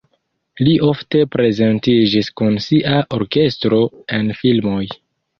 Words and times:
Li 0.67 0.71
ofte 0.85 1.19
prezentiĝis 1.35 2.29
kun 2.41 2.57
sia 2.67 2.93
orkestro 3.17 3.83
en 4.19 4.33
filmoj. 4.39 4.81